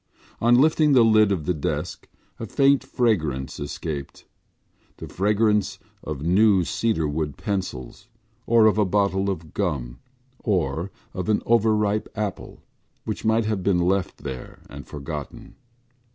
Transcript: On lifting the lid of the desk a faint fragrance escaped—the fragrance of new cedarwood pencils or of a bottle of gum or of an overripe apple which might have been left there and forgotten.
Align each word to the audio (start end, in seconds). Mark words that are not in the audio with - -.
On 0.39 0.55
lifting 0.55 0.93
the 0.93 1.05
lid 1.05 1.31
of 1.31 1.45
the 1.45 1.53
desk 1.53 2.09
a 2.39 2.47
faint 2.47 2.83
fragrance 2.83 3.59
escaped—the 3.59 5.07
fragrance 5.07 5.77
of 6.03 6.23
new 6.23 6.63
cedarwood 6.63 7.37
pencils 7.37 8.07
or 8.47 8.65
of 8.65 8.79
a 8.79 8.83
bottle 8.83 9.29
of 9.29 9.53
gum 9.53 9.99
or 10.39 10.89
of 11.13 11.29
an 11.29 11.43
overripe 11.45 12.07
apple 12.15 12.63
which 13.05 13.25
might 13.25 13.45
have 13.45 13.61
been 13.61 13.77
left 13.77 14.23
there 14.23 14.63
and 14.71 14.87
forgotten. 14.87 15.53